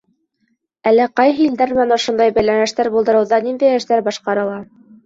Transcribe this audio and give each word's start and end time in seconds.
—Әле 0.91 1.05
ҡайһы 1.21 1.45
илдәр 1.49 1.75
менән 1.75 1.99
ошондай 1.99 2.35
бәйләнештәр 2.39 2.93
булдырыуҙа 2.97 3.45
ниндәй 3.49 3.79
эштәр 3.83 4.07
башҡарыла? 4.11 4.63